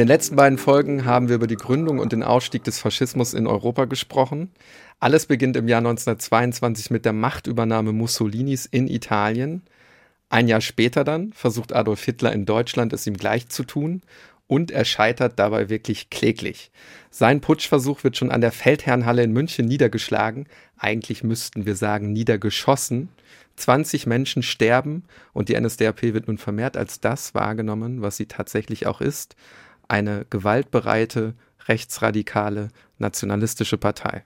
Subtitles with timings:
[0.00, 3.46] den letzten beiden Folgen haben wir über die Gründung und den Ausstieg des Faschismus in
[3.46, 4.50] Europa gesprochen.
[4.98, 9.60] Alles beginnt im Jahr 1922 mit der Machtübernahme Mussolinis in Italien.
[10.30, 14.00] Ein Jahr später dann versucht Adolf Hitler in Deutschland es ihm gleich zu tun
[14.46, 16.70] und er scheitert dabei wirklich kläglich.
[17.10, 20.46] Sein Putschversuch wird schon an der Feldherrnhalle in München niedergeschlagen.
[20.78, 23.10] Eigentlich müssten wir sagen niedergeschossen.
[23.56, 25.04] 20 Menschen sterben
[25.34, 29.36] und die NSDAP wird nun vermehrt als das wahrgenommen, was sie tatsächlich auch ist.
[29.90, 31.34] Eine gewaltbereite,
[31.66, 34.24] rechtsradikale, nationalistische Partei.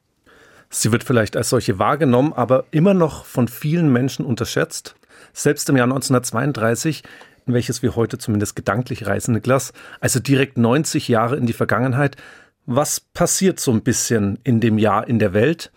[0.71, 4.95] Sie wird vielleicht als solche wahrgenommen, aber immer noch von vielen Menschen unterschätzt.
[5.33, 7.03] Selbst im Jahr 1932
[7.47, 9.73] in welches wir heute zumindest gedanklich reisen, Niklas.
[10.01, 12.17] Also direkt 90 Jahre in die Vergangenheit.
[12.67, 15.71] Was passiert so ein bisschen in dem Jahr in der Welt?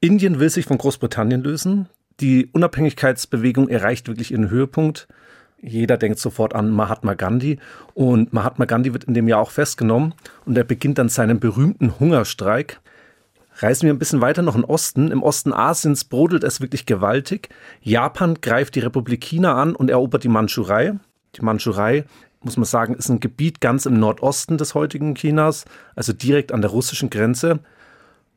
[0.00, 1.88] Indien will sich von Großbritannien lösen.
[2.20, 5.08] Die Unabhängigkeitsbewegung erreicht wirklich ihren Höhepunkt.
[5.60, 7.58] Jeder denkt sofort an Mahatma Gandhi
[7.94, 11.98] und Mahatma Gandhi wird in dem Jahr auch festgenommen und er beginnt dann seinen berühmten
[11.98, 12.80] Hungerstreik.
[13.58, 15.10] Reisen wir ein bisschen weiter noch in Osten.
[15.10, 17.48] Im Osten Asiens brodelt es wirklich gewaltig.
[17.80, 20.94] Japan greift die Republik China an und erobert die Mandschurei.
[21.36, 22.04] Die Mandschurei,
[22.42, 26.60] muss man sagen, ist ein Gebiet ganz im Nordosten des heutigen Chinas, also direkt an
[26.60, 27.60] der russischen Grenze.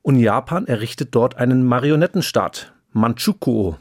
[0.01, 3.77] Und Japan errichtet dort einen Marionettenstaat, Manchukuo.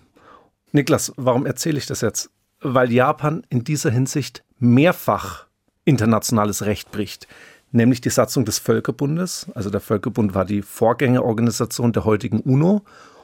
[0.72, 2.30] Niklas, warum erzähle ich das jetzt?
[2.60, 5.46] Weil Japan in dieser Hinsicht mehrfach
[5.84, 7.28] internationales Recht bricht
[7.72, 9.46] nämlich die Satzung des Völkerbundes.
[9.54, 12.82] Also der Völkerbund war die Vorgängerorganisation der heutigen UNO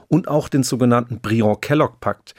[0.08, 2.34] und auch den sogenannten Briand-Kellogg-Pakt.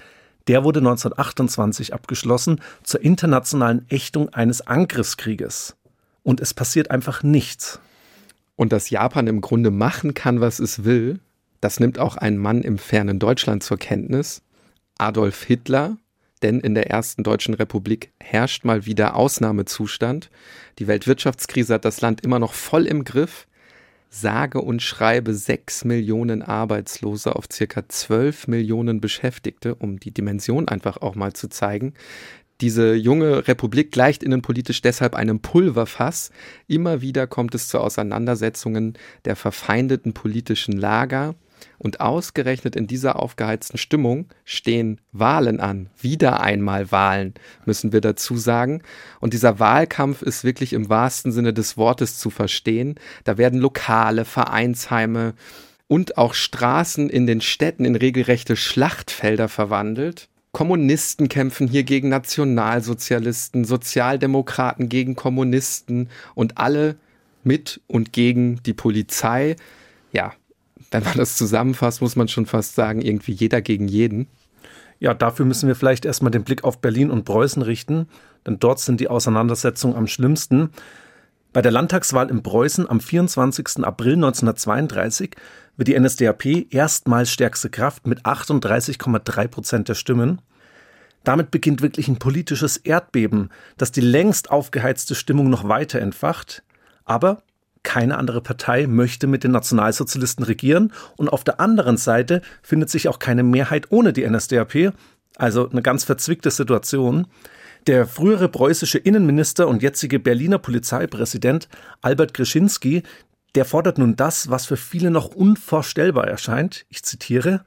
[0.47, 5.75] Der wurde 1928 abgeschlossen zur internationalen Ächtung eines Angriffskrieges.
[6.23, 7.80] Und es passiert einfach nichts.
[8.55, 11.19] Und dass Japan im Grunde machen kann, was es will,
[11.61, 14.43] das nimmt auch ein Mann im fernen Deutschland zur Kenntnis.
[14.97, 15.97] Adolf Hitler,
[16.45, 20.30] denn in der ersten deutschen Republik herrscht mal wieder Ausnahmezustand.
[20.78, 23.48] Die Weltwirtschaftskrise hat das Land immer noch voll im Griff.
[24.11, 30.98] Sage und schreibe sechs Millionen Arbeitslose auf circa zwölf Millionen Beschäftigte, um die Dimension einfach
[30.98, 31.95] auch mal zu zeigen.
[32.62, 36.30] Diese junge Republik gleicht innenpolitisch deshalb einem Pulverfass.
[36.67, 38.94] Immer wieder kommt es zu Auseinandersetzungen
[39.26, 41.33] der verfeindeten politischen Lager.
[41.77, 45.89] Und ausgerechnet in dieser aufgeheizten Stimmung stehen Wahlen an.
[45.99, 47.33] Wieder einmal Wahlen,
[47.66, 48.82] müssen wir dazu sagen.
[49.20, 52.95] Und dieser Wahlkampf ist wirklich im wahrsten Sinne des Wortes zu verstehen.
[53.23, 55.33] Da werden Lokale, Vereinsheime
[55.88, 60.30] und auch Straßen in den Städten in regelrechte Schlachtfelder verwandelt.
[60.52, 66.95] Kommunisten kämpfen hier gegen Nationalsozialisten, Sozialdemokraten gegen Kommunisten und alle
[67.44, 69.58] mit und gegen die Polizei.
[70.14, 70.33] Ja,
[70.91, 74.27] wenn man das zusammenfasst, muss man schon fast sagen, irgendwie jeder gegen jeden.
[74.99, 78.08] Ja, dafür müssen wir vielleicht erstmal den Blick auf Berlin und Preußen richten,
[78.45, 80.69] denn dort sind die Auseinandersetzungen am schlimmsten.
[81.53, 83.83] Bei der Landtagswahl in Preußen am 24.
[83.83, 85.35] April 1932
[85.77, 90.41] wird die NSDAP erstmals stärkste Kraft mit 38,3 Prozent der Stimmen.
[91.23, 96.64] Damit beginnt wirklich ein politisches Erdbeben, das die längst aufgeheizte Stimmung noch weiter entfacht.
[97.03, 97.41] Aber
[97.85, 103.07] keine andere Partei möchte mit den Nationalsozialisten regieren und auf der anderen Seite findet sich
[103.07, 104.91] auch keine Mehrheit ohne die NSDAP,
[105.37, 107.27] also eine ganz verzwickte Situation.
[107.87, 111.69] Der frühere preußische Innenminister und jetzige Berliner Polizeipräsident
[112.01, 113.03] Albert Grzyński,
[113.53, 116.85] der fordert nun das, was für viele noch unvorstellbar erscheint.
[116.89, 117.63] Ich zitiere: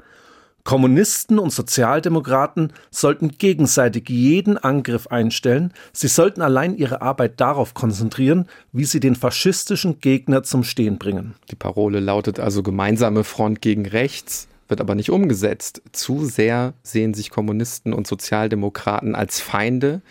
[0.65, 8.47] Kommunisten und Sozialdemokraten sollten gegenseitig jeden Angriff einstellen, sie sollten allein ihre Arbeit darauf konzentrieren,
[8.73, 11.35] wie sie den faschistischen Gegner zum Stehen bringen.
[11.51, 15.81] Die Parole lautet also gemeinsame Front gegen rechts, wird aber nicht umgesetzt.
[15.93, 20.03] Zu sehr sehen sich Kommunisten und Sozialdemokraten als Feinde.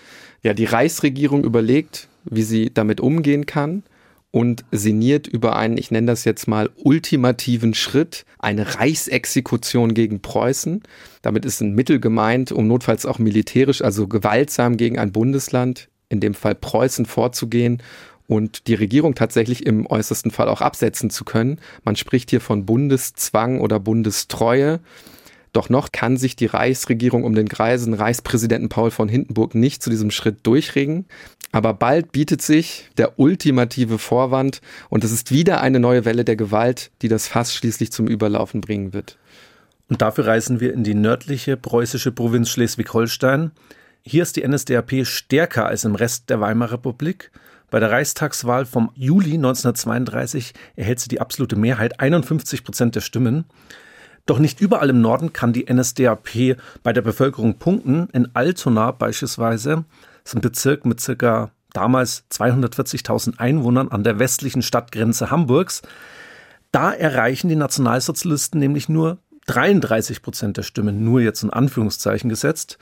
[0.41, 3.84] Ja, die Reichsregierung überlegt, wie sie damit umgehen kann
[4.38, 10.84] und sinniert über einen, ich nenne das jetzt mal, ultimativen Schritt, eine Reichsexekution gegen Preußen.
[11.24, 16.19] Damit ist ein Mittel gemeint, um notfalls auch militärisch, also gewaltsam gegen ein Bundesland, in
[16.19, 17.81] dem Fall Preußen, vorzugehen
[18.28, 21.60] und die Regierung tatsächlich im äußersten Fall auch absetzen zu können.
[21.84, 24.81] Man spricht hier von Bundeszwang oder Bundestreue.
[25.57, 29.89] Doch noch kann sich die Reichsregierung um den greisen Reichspräsidenten Paul von Hindenburg nicht zu
[29.89, 31.07] diesem Schritt durchringen.
[31.51, 36.36] Aber bald bietet sich der ultimative Vorwand und es ist wieder eine neue Welle der
[36.36, 39.18] Gewalt, die das Fass schließlich zum Überlaufen bringen wird.
[39.89, 43.50] Und dafür reisen wir in die nördliche preußische Provinz Schleswig-Holstein.
[44.03, 47.31] Hier ist die NSDAP stärker als im Rest der Weimarer Republik.
[47.71, 53.45] Bei der Reichstagswahl vom Juli 1932 erhält sie die absolute Mehrheit, 51 Prozent der Stimmen.
[54.27, 58.09] Doch nicht überall im Norden kann die NSDAP bei der Bevölkerung punkten.
[58.12, 59.85] In Altona beispielsweise,
[60.24, 65.81] ist ein Bezirk mit circa damals 240.000 Einwohnern an der westlichen Stadtgrenze Hamburgs.
[66.74, 72.77] Da erreichen die Nationalsozialisten nämlich nur 33 Prozent der Stimmen, nur jetzt in Anführungszeichen gesetzt.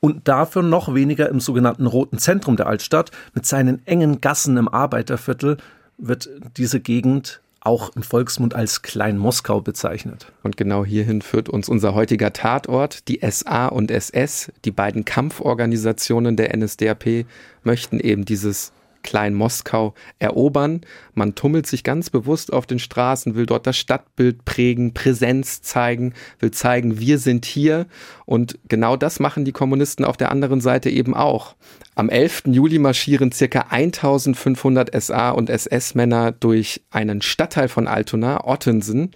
[0.00, 3.10] Und dafür noch weniger im sogenannten Roten Zentrum der Altstadt.
[3.34, 5.58] Mit seinen engen Gassen im Arbeiterviertel
[5.98, 10.32] wird diese Gegend auch im Volksmund als Klein Moskau bezeichnet.
[10.42, 13.08] Und genau hierhin führt uns unser heutiger Tatort.
[13.08, 17.26] Die SA und SS, die beiden Kampforganisationen der NSDAP,
[17.64, 18.72] möchten eben dieses
[19.06, 20.82] Klein Moskau erobern.
[21.14, 26.12] Man tummelt sich ganz bewusst auf den Straßen, will dort das Stadtbild prägen, Präsenz zeigen,
[26.40, 27.86] will zeigen, wir sind hier.
[28.26, 31.56] Und genau das machen die Kommunisten auf der anderen Seite eben auch.
[31.94, 32.42] Am 11.
[32.48, 39.12] Juli marschieren circa 1500 SA und SS-Männer durch einen Stadtteil von Altona, Ottensen.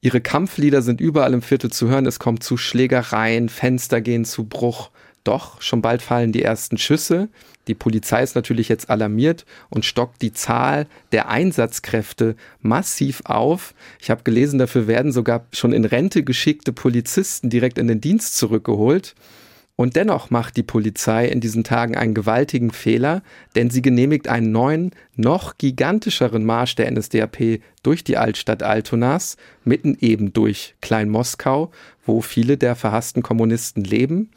[0.00, 2.06] Ihre Kampflieder sind überall im Viertel zu hören.
[2.06, 4.90] Es kommt zu Schlägereien, Fenster gehen zu Bruch.
[5.26, 7.28] Doch, schon bald fallen die ersten Schüsse.
[7.66, 13.74] Die Polizei ist natürlich jetzt alarmiert und stockt die Zahl der Einsatzkräfte massiv auf.
[14.00, 18.36] Ich habe gelesen, dafür werden sogar schon in Rente geschickte Polizisten direkt in den Dienst
[18.36, 19.16] zurückgeholt.
[19.74, 23.22] Und dennoch macht die Polizei in diesen Tagen einen gewaltigen Fehler,
[23.56, 29.98] denn sie genehmigt einen neuen, noch gigantischeren Marsch der NSDAP durch die Altstadt Altonas, mitten
[30.00, 31.72] eben durch Klein Moskau,
[32.06, 34.30] wo viele der verhassten Kommunisten leben.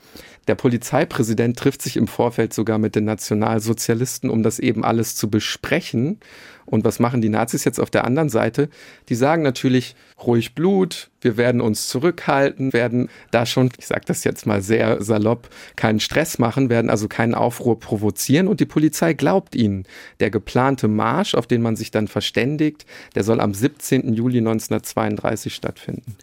[0.50, 5.30] Der Polizeipräsident trifft sich im Vorfeld sogar mit den Nationalsozialisten, um das eben alles zu
[5.30, 6.18] besprechen.
[6.66, 8.70] Und was machen die Nazis jetzt auf der anderen Seite?
[9.10, 14.24] Die sagen natürlich ruhig Blut, wir werden uns zurückhalten, werden da schon, ich sage das
[14.24, 19.14] jetzt mal sehr salopp, keinen Stress machen, werden also keinen Aufruhr provozieren und die Polizei
[19.14, 19.86] glaubt ihnen.
[20.20, 24.16] Der geplante Marsch, auf den man sich dann verständigt, der soll am 17.
[24.16, 26.16] Juli 1932 stattfinden.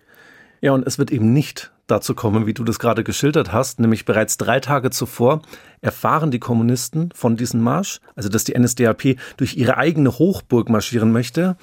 [0.63, 4.05] Ja, und es wird eben nicht dazu kommen, wie du das gerade geschildert hast, nämlich
[4.05, 5.43] bereits drei Tage zuvor
[5.81, 11.13] erfahren die Kommunisten von diesem Marsch, also dass die NSDAP durch ihre eigene Hochburg marschieren
[11.13, 11.57] möchte,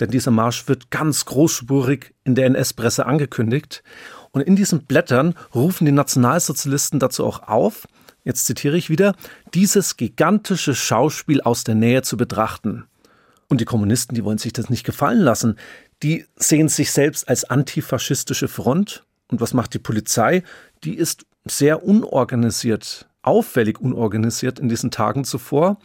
[0.00, 3.82] denn dieser Marsch wird ganz großspurig in der NS-Presse angekündigt.
[4.30, 7.88] Und in diesen Blättern rufen die Nationalsozialisten dazu auch auf,
[8.24, 9.14] jetzt zitiere ich wieder,
[9.54, 12.84] dieses gigantische Schauspiel aus der Nähe zu betrachten.
[13.48, 15.56] Und die Kommunisten, die wollen sich das nicht gefallen lassen.
[16.02, 20.42] Die sehen sich selbst als antifaschistische Front und was macht die Polizei?
[20.84, 25.78] Die ist sehr unorganisiert, auffällig unorganisiert in diesen Tagen zuvor.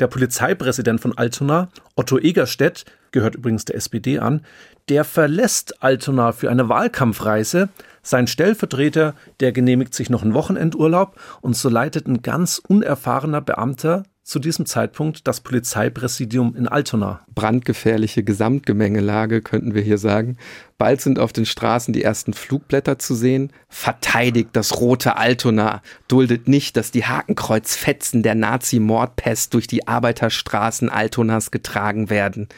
[0.00, 4.44] Der Polizeipräsident von Altona, Otto Egerstedt, gehört übrigens der SPD an,
[4.88, 7.68] der verlässt Altona für eine Wahlkampfreise.
[8.02, 14.02] Sein Stellvertreter, der genehmigt sich noch einen Wochenendurlaub und so leitet ein ganz unerfahrener Beamter
[14.24, 17.20] zu diesem Zeitpunkt das Polizeipräsidium in Altona.
[17.34, 20.38] Brandgefährliche Gesamtgemengelage, könnten wir hier sagen.
[20.78, 23.52] Bald sind auf den Straßen die ersten Flugblätter zu sehen.
[23.68, 31.50] Verteidigt das rote Altona, duldet nicht, dass die Hakenkreuzfetzen der Nazi-Mordpest durch die Arbeiterstraßen Altonas
[31.50, 32.48] getragen werden,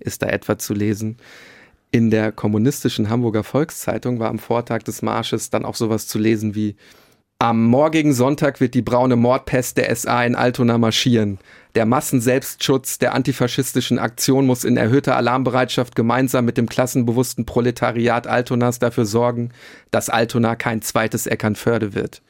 [0.00, 1.16] ist da etwa zu lesen.
[1.90, 6.54] In der kommunistischen Hamburger Volkszeitung war am Vortag des Marsches dann auch sowas zu lesen
[6.54, 6.76] wie
[7.38, 11.38] am morgigen Sonntag wird die braune Mordpest der SA in Altona marschieren.
[11.74, 18.78] Der Massenselbstschutz der antifaschistischen Aktion muss in erhöhter Alarmbereitschaft gemeinsam mit dem klassenbewussten Proletariat Altonas
[18.78, 19.50] dafür sorgen,
[19.90, 22.22] dass Altona kein zweites Eckernförde wird.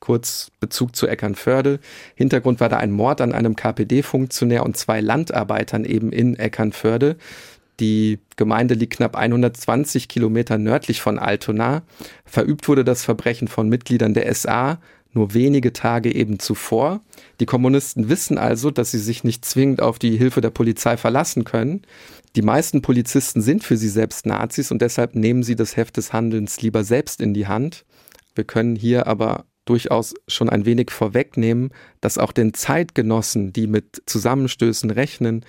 [0.00, 1.78] Kurz Bezug zu Eckernförde.
[2.14, 7.16] Hintergrund war da ein Mord an einem KPD-Funktionär und zwei Landarbeitern eben in Eckernförde.
[7.80, 11.82] Die Gemeinde liegt knapp 120 Kilometer nördlich von Altona.
[12.24, 14.78] Verübt wurde das Verbrechen von Mitgliedern der SA
[15.12, 17.00] nur wenige Tage eben zuvor.
[17.40, 21.44] Die Kommunisten wissen also, dass sie sich nicht zwingend auf die Hilfe der Polizei verlassen
[21.44, 21.82] können.
[22.36, 26.12] Die meisten Polizisten sind für sie selbst Nazis und deshalb nehmen sie das Heft des
[26.12, 27.84] Handelns lieber selbst in die Hand.
[28.34, 31.70] Wir können hier aber durchaus schon ein wenig vorwegnehmen,
[32.00, 35.44] dass auch den Zeitgenossen, die mit Zusammenstößen rechnen,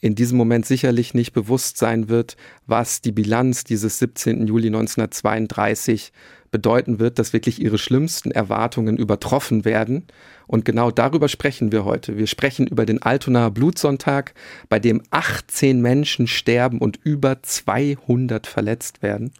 [0.00, 4.46] in diesem Moment sicherlich nicht bewusst sein wird, was die Bilanz dieses 17.
[4.46, 6.12] Juli 1932
[6.50, 10.06] bedeuten wird, dass wirklich ihre schlimmsten Erwartungen übertroffen werden.
[10.46, 12.16] Und genau darüber sprechen wir heute.
[12.16, 14.34] Wir sprechen über den Altonaer Blutsonntag,
[14.68, 19.32] bei dem 18 Menschen sterben und über 200 verletzt werden.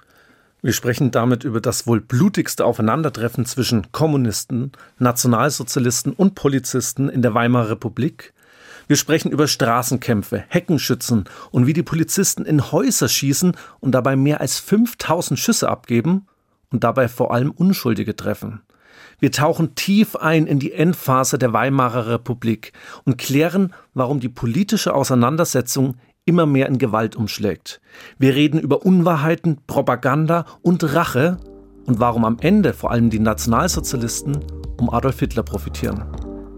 [0.63, 7.33] Wir sprechen damit über das wohl blutigste Aufeinandertreffen zwischen Kommunisten, Nationalsozialisten und Polizisten in der
[7.33, 8.35] Weimarer Republik.
[8.91, 14.41] Wir sprechen über Straßenkämpfe, Heckenschützen und wie die Polizisten in Häuser schießen und dabei mehr
[14.41, 16.27] als 5000 Schüsse abgeben
[16.73, 18.63] und dabei vor allem Unschuldige treffen.
[19.21, 22.73] Wir tauchen tief ein in die Endphase der Weimarer Republik
[23.05, 25.95] und klären, warum die politische Auseinandersetzung
[26.25, 27.81] immer mehr in Gewalt umschlägt.
[28.19, 31.39] Wir reden über Unwahrheiten, Propaganda und Rache
[31.87, 34.41] und warum am Ende vor allem die Nationalsozialisten
[34.79, 36.03] um Adolf Hitler profitieren.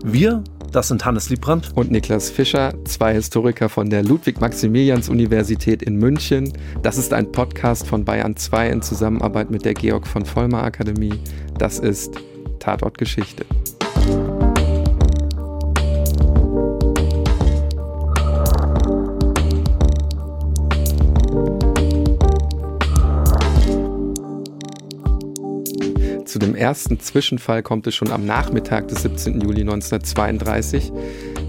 [0.03, 6.51] Wir Das sind Hannes Liebrandt und Niklas Fischer, zwei Historiker von der Ludwig-Maximilians-Universität in München.
[6.81, 11.21] Das ist ein Podcast von Bayern 2 in Zusammenarbeit mit der Georg von Vollmer Akademie.
[11.59, 12.15] Das ist
[12.59, 13.45] Tatort Geschichte.
[26.33, 29.43] Zu dem ersten Zwischenfall kommt es schon am Nachmittag des 17.
[29.43, 30.91] Juli 1932.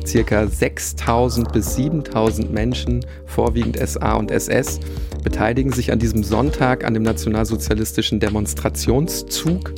[0.06, 4.82] Circa 6000 bis 7000 Menschen, vorwiegend SA und SS,
[5.24, 9.74] beteiligen sich an diesem Sonntag an dem nationalsozialistischen Demonstrationszug.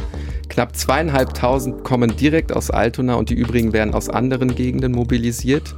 [0.50, 5.76] Knapp zweieinhalbtausend kommen direkt aus Altona und die übrigen werden aus anderen Gegenden mobilisiert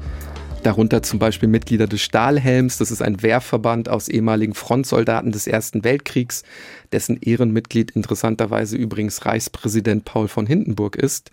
[0.68, 5.86] darunter zum Beispiel Mitglieder des Stahlhelms, das ist ein Wehrverband aus ehemaligen Frontsoldaten des Ersten
[5.86, 6.44] Weltkriegs,
[6.92, 11.32] dessen Ehrenmitglied interessanterweise übrigens Reichspräsident Paul von Hindenburg ist.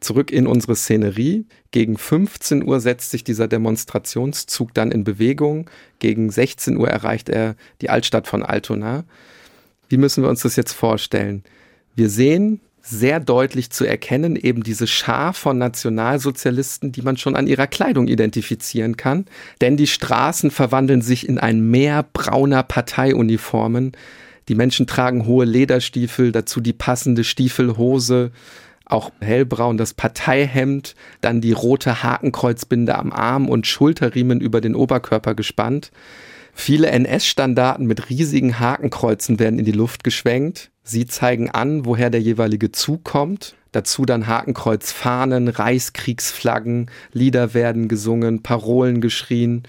[0.00, 1.46] Zurück in unsere Szenerie.
[1.70, 5.70] Gegen 15 Uhr setzt sich dieser Demonstrationszug dann in Bewegung.
[5.98, 9.04] Gegen 16 Uhr erreicht er die Altstadt von Altona.
[9.88, 11.44] Wie müssen wir uns das jetzt vorstellen?
[11.94, 17.48] Wir sehen sehr deutlich zu erkennen, eben diese Schar von Nationalsozialisten, die man schon an
[17.48, 19.26] ihrer Kleidung identifizieren kann.
[19.60, 23.92] Denn die Straßen verwandeln sich in ein Meer brauner Parteiuniformen.
[24.48, 28.30] Die Menschen tragen hohe Lederstiefel, dazu die passende Stiefelhose,
[28.84, 35.34] auch hellbraun das Parteihemd, dann die rote Hakenkreuzbinde am Arm und Schulterriemen über den Oberkörper
[35.34, 35.90] gespannt.
[36.54, 40.70] Viele NS-Standarten mit riesigen Hakenkreuzen werden in die Luft geschwenkt.
[40.84, 43.56] Sie zeigen an, woher der jeweilige Zug kommt.
[43.72, 49.64] Dazu dann Hakenkreuzfahnen, Reichskriegsflaggen, Lieder werden gesungen, Parolen geschrien.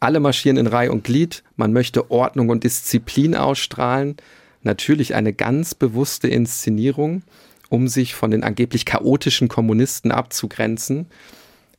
[0.00, 1.44] Alle marschieren in Reih und Glied.
[1.56, 4.16] Man möchte Ordnung und Disziplin ausstrahlen.
[4.62, 7.22] Natürlich eine ganz bewusste Inszenierung,
[7.68, 11.06] um sich von den angeblich chaotischen Kommunisten abzugrenzen.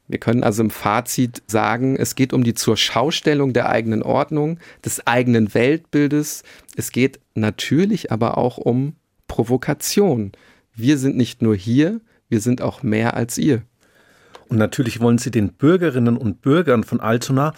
[0.08, 5.08] Wir können also im Fazit sagen, es geht um die Zurschaustellung der eigenen Ordnung, des
[5.08, 6.44] eigenen Weltbildes.
[6.75, 8.96] Es geht natürlich aber auch um
[9.28, 10.34] Provokation.
[10.75, 13.63] Wir sind nicht nur hier, wir sind auch mehr als ihr.
[14.50, 17.54] Und natürlich wollen sie den Bürgerinnen und Bürgern von Altona,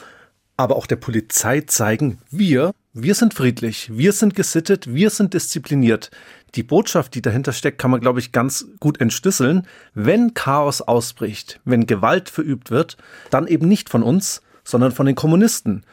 [0.58, 6.12] aber auch der Polizei zeigen, wir, wir sind friedlich, wir sind gesittet, wir sind diszipliniert
[6.56, 9.68] die Botschaft, die dahinter steckt, kann man, glaube ich, ganz gut entschlüsseln.
[9.94, 12.98] Wenn Chaos ausbricht, wenn Gewalt verübt wird,
[13.30, 15.84] dann eben nicht von uns, sondern von den Kommunisten.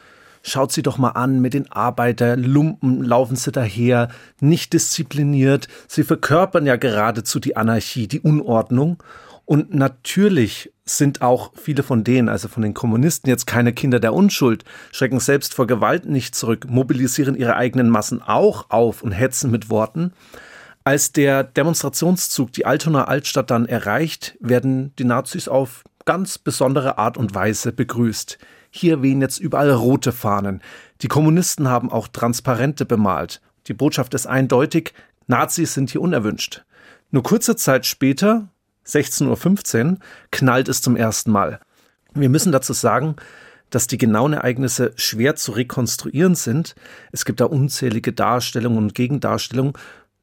[0.43, 5.67] Schaut sie doch mal an, mit den Arbeiterlumpen laufen sie daher, nicht diszipliniert.
[5.87, 9.01] Sie verkörpern ja geradezu die Anarchie, die Unordnung.
[9.45, 14.13] Und natürlich sind auch viele von denen, also von den Kommunisten, jetzt keine Kinder der
[14.13, 19.51] Unschuld, schrecken selbst vor Gewalt nicht zurück, mobilisieren ihre eigenen Massen auch auf und hetzen
[19.51, 20.13] mit Worten.
[20.83, 27.17] Als der Demonstrationszug die Altonaer Altstadt dann erreicht, werden die Nazis auf ganz besondere Art
[27.17, 28.39] und Weise begrüßt.
[28.71, 30.61] Hier wehen jetzt überall rote Fahnen.
[31.01, 33.41] Die Kommunisten haben auch Transparente bemalt.
[33.67, 34.93] Die Botschaft ist eindeutig,
[35.27, 36.63] Nazis sind hier unerwünscht.
[37.11, 38.47] Nur kurze Zeit später,
[38.91, 39.97] 16.15 Uhr,
[40.31, 41.59] knallt es zum ersten Mal.
[42.13, 43.15] Wir müssen dazu sagen,
[43.69, 46.75] dass die genauen Ereignisse schwer zu rekonstruieren sind.
[47.13, 49.73] Es gibt da unzählige Darstellungen und Gegendarstellungen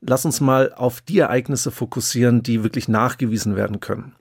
[0.01, 4.15] Lass uns mal auf die Ereignisse fokussieren, die wirklich nachgewiesen werden können.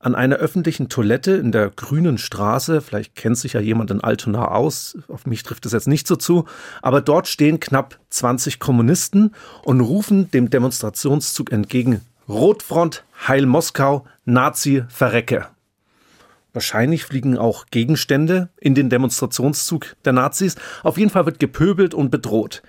[0.00, 4.46] An einer öffentlichen Toilette in der Grünen Straße, vielleicht kennt sich ja jemand in Altona
[4.46, 6.44] aus, auf mich trifft es jetzt nicht so zu,
[6.82, 14.84] aber dort stehen knapp 20 Kommunisten und rufen dem Demonstrationszug entgegen, Rotfront, Heil Moskau, Nazi,
[14.88, 15.46] verrecke.
[16.52, 20.56] Wahrscheinlich fliegen auch Gegenstände in den Demonstrationszug der Nazis.
[20.82, 22.62] Auf jeden Fall wird gepöbelt und bedroht.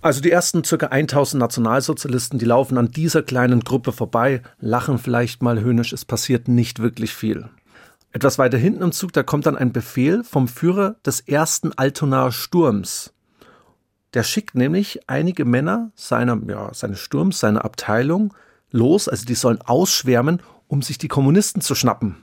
[0.00, 0.86] Also die ersten ca.
[0.86, 6.46] 1000 Nationalsozialisten, die laufen an dieser kleinen Gruppe vorbei, lachen vielleicht mal höhnisch, es passiert
[6.46, 7.48] nicht wirklich viel.
[8.12, 12.30] Etwas weiter hinten im Zug, da kommt dann ein Befehl vom Führer des ersten Altonaer
[12.30, 13.12] Sturms.
[14.14, 18.34] Der schickt nämlich einige Männer seiner, ja, seines Sturms, seiner Abteilung
[18.70, 22.16] los, also die sollen ausschwärmen, um sich die Kommunisten zu schnappen.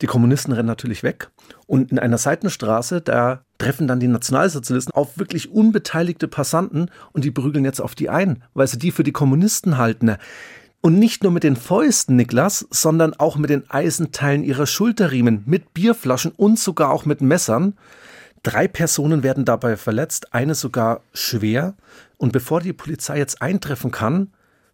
[0.00, 1.30] Die Kommunisten rennen natürlich weg.
[1.66, 7.30] Und in einer Seitenstraße, da treffen dann die Nationalsozialisten auf wirklich unbeteiligte Passanten und die
[7.30, 10.16] prügeln jetzt auf die ein, weil sie die für die Kommunisten halten.
[10.80, 15.74] Und nicht nur mit den Fäusten, Niklas, sondern auch mit den Eisenteilen ihrer Schulterriemen, mit
[15.74, 17.74] Bierflaschen und sogar auch mit Messern.
[18.42, 21.74] Drei Personen werden dabei verletzt, eine sogar schwer.
[22.16, 24.28] Und bevor die Polizei jetzt eintreffen kann,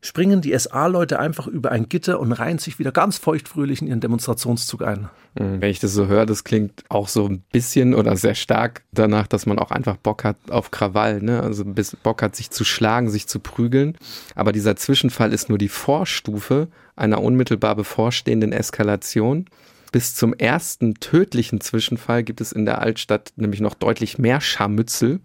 [0.07, 4.01] springen die SA-Leute einfach über ein Gitter und reihen sich wieder ganz feuchtfröhlich in ihren
[4.01, 5.09] Demonstrationszug ein.
[5.37, 8.83] Hm, wenn ich das so höre, das klingt auch so ein bisschen oder sehr stark
[8.93, 11.43] danach, dass man auch einfach Bock hat auf Krawall, ne?
[11.43, 11.65] also
[12.03, 13.99] Bock hat, sich zu schlagen, sich zu prügeln.
[14.35, 19.47] Aber dieser Zwischenfall ist nur die Vorstufe einer unmittelbar bevorstehenden Eskalation.
[19.91, 25.21] Bis zum ersten tödlichen Zwischenfall gibt es in der Altstadt nämlich noch deutlich mehr Scharmützel.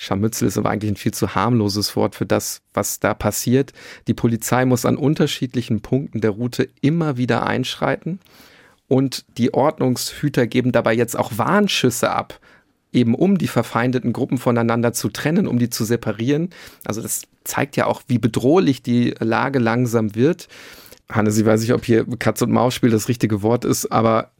[0.00, 3.74] Scharmützel ist aber eigentlich ein viel zu harmloses Wort für das, was da passiert.
[4.06, 8.18] Die Polizei muss an unterschiedlichen Punkten der Route immer wieder einschreiten
[8.88, 12.40] und die Ordnungshüter geben dabei jetzt auch Warnschüsse ab,
[12.94, 16.48] eben um die verfeindeten Gruppen voneinander zu trennen, um die zu separieren.
[16.86, 20.48] Also das zeigt ja auch, wie bedrohlich die Lage langsam wird.
[21.10, 24.30] Hannes, ich weiß nicht, ob hier Katz und Maus Spiel das richtige Wort ist, aber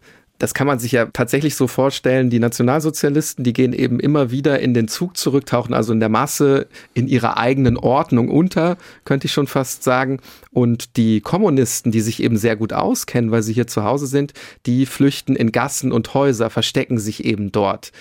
[0.41, 4.59] das kann man sich ja tatsächlich so vorstellen, die Nationalsozialisten, die gehen eben immer wieder
[4.59, 9.27] in den Zug zurück, tauchen also in der Masse in ihrer eigenen Ordnung unter, könnte
[9.27, 10.19] ich schon fast sagen.
[10.51, 14.33] Und die Kommunisten, die sich eben sehr gut auskennen, weil sie hier zu Hause sind,
[14.65, 17.93] die flüchten in Gassen und Häuser, verstecken sich eben dort.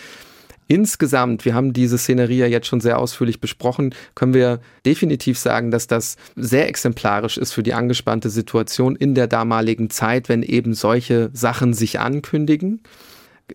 [0.72, 5.72] Insgesamt, wir haben diese Szenerie ja jetzt schon sehr ausführlich besprochen, können wir definitiv sagen,
[5.72, 10.76] dass das sehr exemplarisch ist für die angespannte Situation in der damaligen Zeit, wenn eben
[10.76, 12.82] solche Sachen sich ankündigen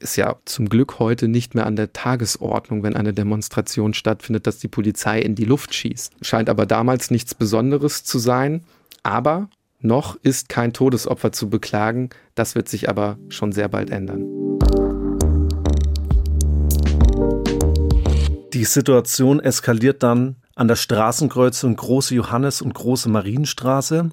[0.01, 4.59] ist ja zum Glück heute nicht mehr an der Tagesordnung, wenn eine Demonstration stattfindet, dass
[4.59, 6.15] die Polizei in die Luft schießt.
[6.21, 8.65] Scheint aber damals nichts Besonderes zu sein.
[9.05, 9.49] Aber
[9.81, 12.11] noch ist kein Todesopfer zu beklagen.
[12.35, 14.27] Das wird sich aber schon sehr bald ändern.
[18.55, 24.11] Die Situation eskaliert dann an der Straßenkreuzung Große Johannes und Große Marienstraße.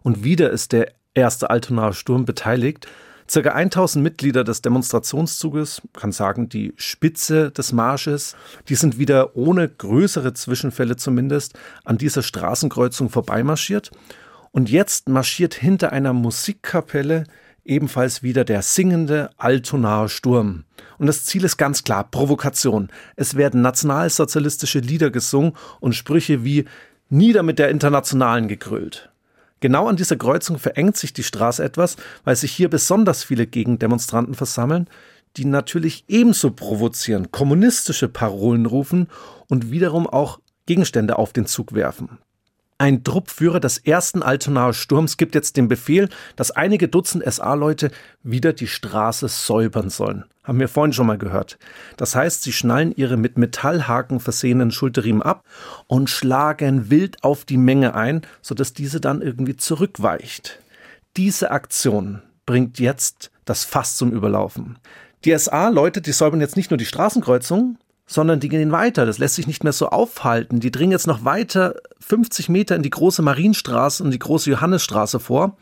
[0.00, 2.86] Und wieder ist der erste Altonaer Sturm beteiligt.
[3.28, 8.36] Circa 1000 Mitglieder des Demonstrationszuges, kann sagen die Spitze des Marsches,
[8.70, 13.90] die sind wieder ohne größere Zwischenfälle zumindest an dieser Straßenkreuzung vorbeimarschiert.
[14.50, 17.24] Und jetzt marschiert hinter einer Musikkapelle
[17.66, 20.64] ebenfalls wieder der singende Altonaer Sturm.
[20.98, 22.88] Und das Ziel ist ganz klar, Provokation.
[23.16, 26.64] Es werden nationalsozialistische Lieder gesungen und Sprüche wie
[27.08, 29.10] Nieder mit der Internationalen gegrölt.
[29.60, 34.34] Genau an dieser Kreuzung verengt sich die Straße etwas, weil sich hier besonders viele Gegendemonstranten
[34.34, 34.88] versammeln,
[35.36, 39.08] die natürlich ebenso provozieren, kommunistische Parolen rufen
[39.48, 42.18] und wiederum auch Gegenstände auf den Zug werfen.
[42.76, 47.92] Ein Truppführer des ersten Altonaer Sturms gibt jetzt den Befehl, dass einige Dutzend SA-Leute
[48.24, 50.24] wieder die Straße säubern sollen.
[50.42, 51.56] Haben wir vorhin schon mal gehört.
[51.96, 55.44] Das heißt, sie schnallen ihre mit Metallhaken versehenen Schulterriemen ab
[55.86, 60.58] und schlagen wild auf die Menge ein, sodass diese dann irgendwie zurückweicht.
[61.16, 64.78] Diese Aktion bringt jetzt das Fass zum Überlaufen.
[65.24, 69.06] Die SA-Leute, die säubern jetzt nicht nur die Straßenkreuzung, sondern die gehen weiter.
[69.06, 70.60] Das lässt sich nicht mehr so aufhalten.
[70.60, 75.20] Die dringen jetzt noch weiter 50 Meter in die große Marienstraße und die große Johannesstraße
[75.20, 75.56] vor.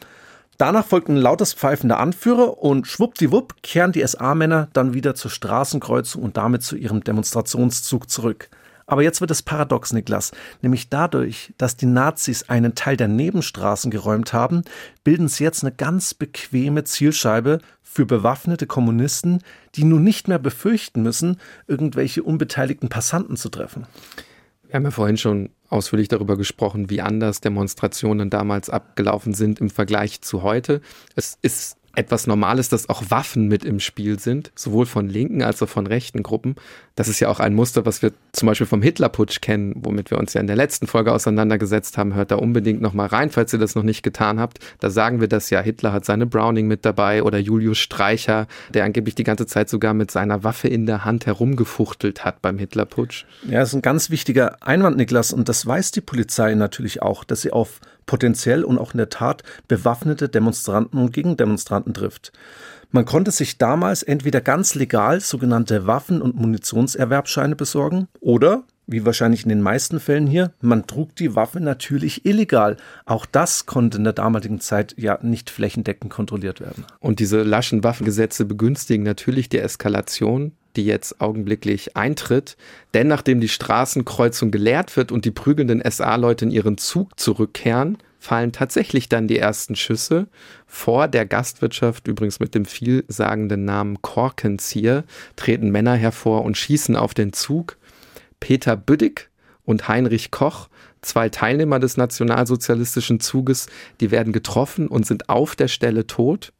[0.59, 5.31] Danach folgt ein lautes Pfeifen der Anführer und schwuppdiwupp kehren die SA-Männer dann wieder zur
[5.31, 8.48] Straßenkreuzung und damit zu ihrem Demonstrationszug zurück.
[8.92, 10.33] Aber jetzt wird es paradox, Niklas.
[10.61, 14.64] Nämlich dadurch, dass die Nazis einen Teil der Nebenstraßen geräumt haben,
[15.02, 19.38] bilden sie jetzt eine ganz bequeme Zielscheibe für bewaffnete Kommunisten,
[19.76, 23.87] die nun nicht mehr befürchten müssen, irgendwelche unbeteiligten Passanten zu treffen.
[24.66, 29.70] Wir haben ja vorhin schon ausführlich darüber gesprochen, wie anders Demonstrationen damals abgelaufen sind im
[29.70, 30.83] Vergleich zu heute.
[31.16, 35.62] Es ist etwas Normales, dass auch Waffen mit im Spiel sind, sowohl von linken als
[35.62, 36.57] auch von rechten Gruppen.
[36.94, 40.18] Das ist ja auch ein Muster, was wir zum Beispiel vom Hitlerputsch kennen, womit wir
[40.18, 42.14] uns ja in der letzten Folge auseinandergesetzt haben.
[42.14, 44.59] Hört da unbedingt nochmal rein, falls ihr das noch nicht getan habt.
[44.81, 48.85] Da sagen wir das ja, Hitler hat seine Browning mit dabei oder Julius Streicher, der
[48.85, 53.24] angeblich die ganze Zeit sogar mit seiner Waffe in der Hand herumgefuchtelt hat beim Hitlerputsch.
[53.48, 57.24] Ja, das ist ein ganz wichtiger Einwand, Niklas, und das weiß die Polizei natürlich auch,
[57.24, 62.32] dass sie auf potenziell und auch in der Tat bewaffnete Demonstranten und Gegendemonstranten trifft.
[62.94, 69.44] Man konnte sich damals entweder ganz legal sogenannte Waffen- und Munitionserwerbscheine besorgen oder, wie wahrscheinlich
[69.44, 72.76] in den meisten Fällen hier, man trug die Waffe natürlich illegal.
[73.06, 76.84] Auch das konnte in der damaligen Zeit ja nicht flächendeckend kontrolliert werden.
[77.00, 82.56] Und diese laschen Waffengesetze begünstigen natürlich die Eskalation die jetzt augenblicklich eintritt.
[82.94, 88.52] Denn nachdem die Straßenkreuzung geleert wird und die prügelnden SA-Leute in ihren Zug zurückkehren, fallen
[88.52, 90.28] tatsächlich dann die ersten Schüsse
[90.66, 95.04] vor der Gastwirtschaft, übrigens mit dem vielsagenden Namen Korkenzieher,
[95.35, 97.76] treten Männer hervor und schießen auf den Zug.
[98.38, 99.28] Peter Büdig
[99.64, 100.68] und Heinrich Koch,
[101.02, 103.66] zwei Teilnehmer des nationalsozialistischen Zuges,
[104.00, 106.52] die werden getroffen und sind auf der Stelle tot.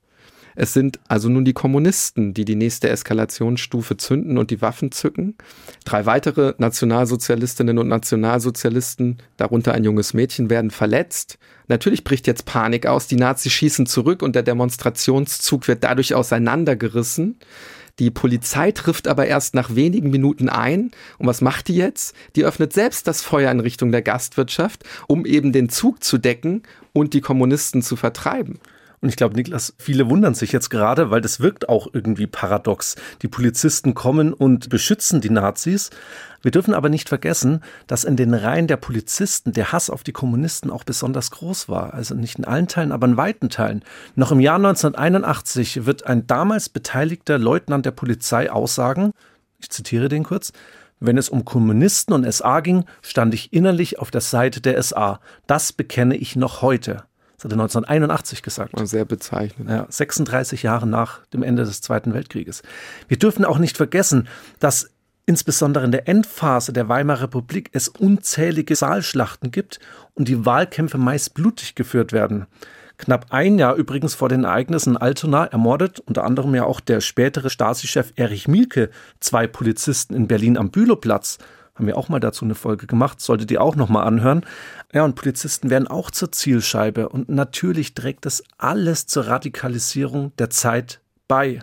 [0.55, 5.37] Es sind also nun die Kommunisten, die die nächste Eskalationsstufe zünden und die Waffen zücken.
[5.85, 11.38] Drei weitere Nationalsozialistinnen und Nationalsozialisten, darunter ein junges Mädchen, werden verletzt.
[11.69, 17.38] Natürlich bricht jetzt Panik aus, die Nazis schießen zurück und der Demonstrationszug wird dadurch auseinandergerissen.
[17.99, 20.91] Die Polizei trifft aber erst nach wenigen Minuten ein.
[21.19, 22.15] Und was macht die jetzt?
[22.37, 26.62] Die öffnet selbst das Feuer in Richtung der Gastwirtschaft, um eben den Zug zu decken
[26.93, 28.59] und die Kommunisten zu vertreiben.
[29.03, 32.95] Und ich glaube, Niklas, viele wundern sich jetzt gerade, weil das wirkt auch irgendwie paradox.
[33.21, 35.91] Die Polizisten kommen und beschützen die Nazis.
[36.41, 40.12] Wir dürfen aber nicht vergessen, dass in den Reihen der Polizisten der Hass auf die
[40.12, 41.95] Kommunisten auch besonders groß war.
[41.95, 43.85] Also nicht in allen Teilen, aber in weiten Teilen.
[44.15, 49.11] Noch im Jahr 1981 wird ein damals beteiligter Leutnant der Polizei aussagen,
[49.62, 50.53] ich zitiere den kurz,
[50.99, 55.21] wenn es um Kommunisten und SA ging, stand ich innerlich auf der Seite der SA.
[55.47, 57.05] Das bekenne ich noch heute.
[57.42, 58.72] Das hat er 1981 gesagt.
[58.85, 59.68] Sehr bezeichnend.
[59.68, 62.62] Ja, 36 Jahre nach dem Ende des Zweiten Weltkrieges.
[63.09, 64.28] Wir dürfen auch nicht vergessen,
[64.61, 64.90] dass
[65.26, 69.81] insbesondere in der Endphase der Weimarer Republik es unzählige Saalschlachten gibt
[70.14, 72.46] und die Wahlkämpfe meist blutig geführt werden.
[72.98, 77.50] Knapp ein Jahr übrigens vor den Ereignissen Altona ermordet unter anderem ja auch der spätere
[77.50, 81.38] Stasi-Chef Erich Mielke zwei Polizisten in Berlin am Bülowplatz.
[81.83, 84.47] Haben wir auch mal dazu eine Folge gemacht, solltet ihr auch nochmal anhören.
[84.92, 90.49] Ja, und Polizisten werden auch zur Zielscheibe und natürlich trägt das alles zur Radikalisierung der
[90.49, 91.59] Zeit bei.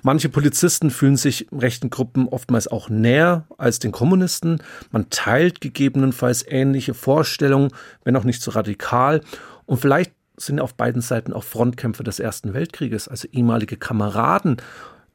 [0.00, 4.62] Manche Polizisten fühlen sich rechten Gruppen oftmals auch näher als den Kommunisten.
[4.90, 7.70] Man teilt gegebenenfalls ähnliche Vorstellungen,
[8.04, 9.20] wenn auch nicht so radikal.
[9.66, 14.62] Und vielleicht sind auf beiden Seiten auch Frontkämpfer des Ersten Weltkrieges, also ehemalige Kameraden.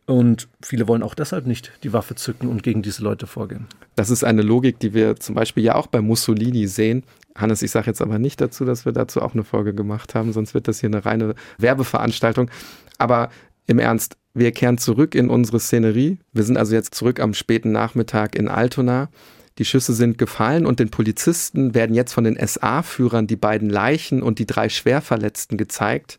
[0.05, 3.67] Und viele wollen auch deshalb nicht die Waffe zücken und gegen diese Leute vorgehen.
[3.95, 7.03] Das ist eine Logik, die wir zum Beispiel ja auch bei Mussolini sehen.
[7.35, 10.33] Hannes, ich sage jetzt aber nicht dazu, dass wir dazu auch eine Folge gemacht haben,
[10.33, 12.51] sonst wird das hier eine reine Werbeveranstaltung.
[12.97, 13.29] Aber
[13.65, 16.17] im Ernst, wir kehren zurück in unsere Szenerie.
[16.33, 19.09] Wir sind also jetzt zurück am späten Nachmittag in Altona.
[19.57, 24.23] Die Schüsse sind gefallen und den Polizisten werden jetzt von den SA-Führern die beiden Leichen
[24.23, 26.17] und die drei Schwerverletzten gezeigt.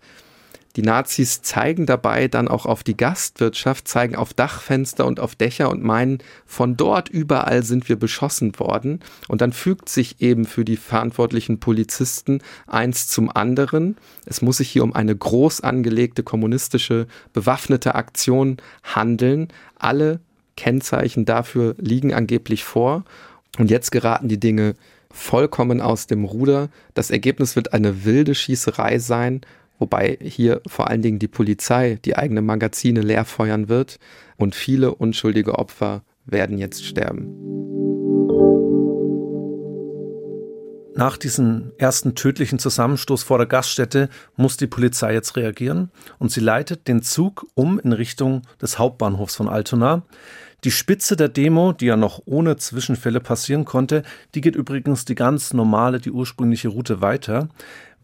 [0.76, 5.70] Die Nazis zeigen dabei dann auch auf die Gastwirtschaft, zeigen auf Dachfenster und auf Dächer
[5.70, 9.00] und meinen, von dort überall sind wir beschossen worden.
[9.28, 13.96] Und dann fügt sich eben für die verantwortlichen Polizisten eins zum anderen.
[14.26, 19.48] Es muss sich hier um eine groß angelegte kommunistische bewaffnete Aktion handeln.
[19.78, 20.18] Alle
[20.56, 23.04] Kennzeichen dafür liegen angeblich vor.
[23.58, 24.74] Und jetzt geraten die Dinge
[25.12, 26.68] vollkommen aus dem Ruder.
[26.94, 29.42] Das Ergebnis wird eine wilde Schießerei sein,
[29.84, 33.98] wobei hier vor allen Dingen die Polizei die eigene Magazine leer feuern wird
[34.38, 37.28] und viele unschuldige Opfer werden jetzt sterben.
[40.96, 46.40] Nach diesem ersten tödlichen Zusammenstoß vor der Gaststätte muss die Polizei jetzt reagieren und sie
[46.40, 50.04] leitet den Zug um in Richtung des Hauptbahnhofs von Altona.
[50.62, 54.02] Die Spitze der Demo, die ja noch ohne Zwischenfälle passieren konnte,
[54.34, 57.50] die geht übrigens die ganz normale, die ursprüngliche Route weiter.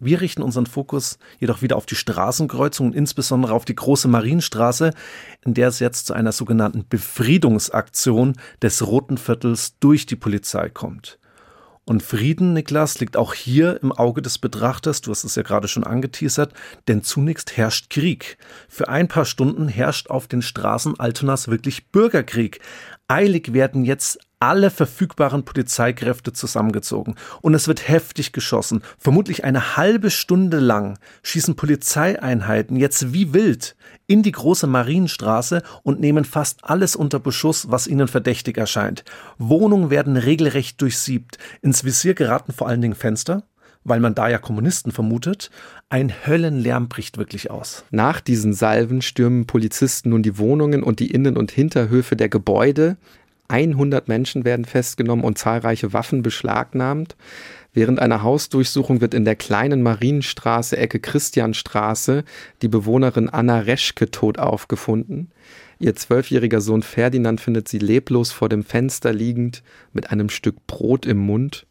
[0.01, 4.95] Wir richten unseren Fokus jedoch wieder auf die Straßenkreuzung und insbesondere auf die große Marienstraße,
[5.45, 11.19] in der es jetzt zu einer sogenannten Befriedungsaktion des Roten Viertels durch die Polizei kommt.
[11.85, 15.67] Und Frieden, Niklas, liegt auch hier im Auge des Betrachters, du hast es ja gerade
[15.67, 16.55] schon angeteasert,
[16.89, 18.39] denn zunächst herrscht Krieg.
[18.69, 22.61] Für ein paar Stunden herrscht auf den Straßen Altonas wirklich Bürgerkrieg.
[23.11, 28.83] Eilig werden jetzt alle verfügbaren Polizeikräfte zusammengezogen und es wird heftig geschossen.
[28.99, 33.75] Vermutlich eine halbe Stunde lang schießen Polizeieinheiten jetzt wie wild
[34.07, 39.05] in die große Marienstraße und nehmen fast alles unter Beschuss, was ihnen verdächtig erscheint.
[39.38, 41.37] Wohnungen werden regelrecht durchsiebt.
[41.62, 43.42] Ins Visier geraten vor allen Dingen Fenster,
[43.85, 45.51] weil man da ja Kommunisten vermutet.
[45.88, 47.85] Ein Höllenlärm bricht wirklich aus.
[47.90, 52.97] Nach diesen Salven stürmen Polizisten nun die Wohnungen und die Innen- und Hinterhöfe der Gebäude.
[53.49, 57.16] 100 Menschen werden festgenommen und zahlreiche Waffen beschlagnahmt.
[57.73, 62.25] Während einer Hausdurchsuchung wird in der kleinen Marienstraße, Ecke Christianstraße,
[62.62, 65.31] die Bewohnerin Anna Reschke tot aufgefunden.
[65.79, 69.62] Ihr zwölfjähriger Sohn Ferdinand findet sie leblos vor dem Fenster liegend,
[69.93, 71.66] mit einem Stück Brot im Mund.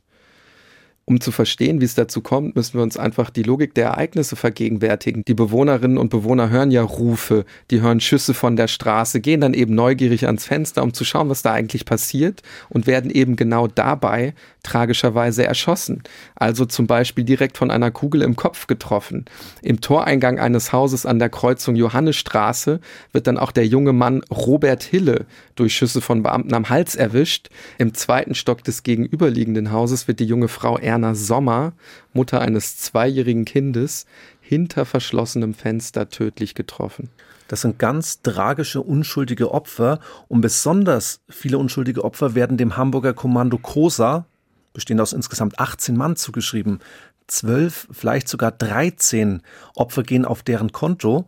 [1.10, 4.36] Um zu verstehen, wie es dazu kommt, müssen wir uns einfach die Logik der Ereignisse
[4.36, 5.24] vergegenwärtigen.
[5.28, 9.56] Die Bewohnerinnen und Bewohner hören ja Rufe, die hören Schüsse von der Straße, gehen dann
[9.56, 13.65] eben neugierig ans Fenster, um zu schauen, was da eigentlich passiert und werden eben genau
[13.65, 16.04] dabei tragischerweise erschossen.
[16.36, 19.26] Also zum Beispiel direkt von einer Kugel im Kopf getroffen.
[19.63, 22.82] Im Toreingang eines Hauses an der Kreuzung Johannesstraße
[23.13, 27.50] wird dann auch der junge Mann Robert Hille durch Schüsse von Beamten am Hals erwischt.
[27.80, 31.74] Im zweiten Stock des gegenüberliegenden Hauses wird die junge Frau Ernst Erna Sommer,
[32.14, 34.06] Mutter eines zweijährigen Kindes,
[34.42, 37.10] hinter verschlossenem Fenster tödlich getroffen.
[37.48, 43.58] Das sind ganz tragische, unschuldige Opfer und besonders viele unschuldige Opfer werden dem Hamburger Kommando
[43.58, 44.26] Cosa,
[44.74, 46.80] bestehend aus insgesamt 18 Mann, zugeschrieben.
[47.28, 49.42] Zwölf, vielleicht sogar 13
[49.76, 51.26] Opfer gehen auf deren Konto.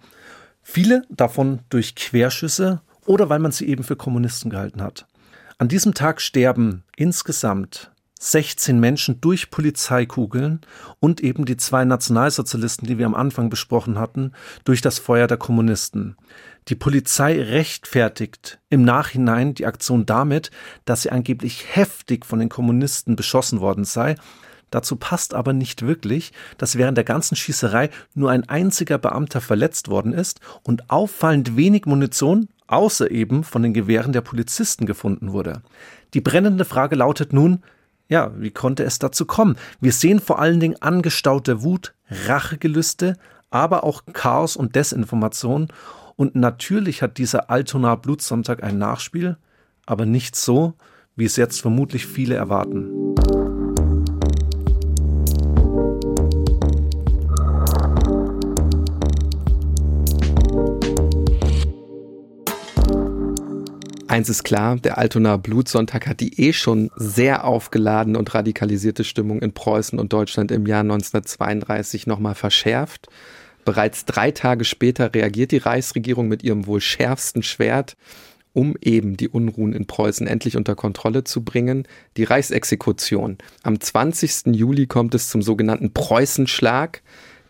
[0.62, 5.08] Viele davon durch Querschüsse oder weil man sie eben für Kommunisten gehalten hat.
[5.58, 7.92] An diesem Tag sterben insgesamt
[8.24, 10.62] 16 Menschen durch Polizeikugeln
[11.00, 15.38] und eben die zwei Nationalsozialisten, die wir am Anfang besprochen hatten, durch das Feuer der
[15.38, 16.16] Kommunisten.
[16.68, 20.52] Die Polizei rechtfertigt im Nachhinein die Aktion damit,
[20.86, 24.16] dass sie angeblich heftig von den Kommunisten beschossen worden sei.
[24.70, 29.88] Dazu passt aber nicht wirklich, dass während der ganzen Schießerei nur ein einziger Beamter verletzt
[29.88, 35.64] worden ist und auffallend wenig Munition, außer eben von den Gewehren der Polizisten gefunden wurde.
[36.14, 37.64] Die brennende Frage lautet nun,
[38.12, 39.56] ja, wie konnte es dazu kommen?
[39.80, 43.16] Wir sehen vor allen Dingen angestaute Wut, Rachegelüste,
[43.52, 45.70] aber auch Chaos und Desinformation.
[46.18, 49.38] Und natürlich hat dieser Altona Blutsonntag ein Nachspiel,
[49.86, 50.74] aber nicht so,
[51.16, 53.11] wie es jetzt vermutlich viele erwarten.
[64.12, 69.42] Eins ist klar, der Altonaer Blutsonntag hat die eh schon sehr aufgeladene und radikalisierte Stimmung
[69.42, 73.08] in Preußen und Deutschland im Jahr 1932 nochmal verschärft.
[73.64, 77.96] Bereits drei Tage später reagiert die Reichsregierung mit ihrem wohl schärfsten Schwert,
[78.52, 83.38] um eben die Unruhen in Preußen endlich unter Kontrolle zu bringen, die Reichsexekution.
[83.64, 84.48] Am 20.
[84.48, 87.02] Juli kommt es zum sogenannten Preußenschlag.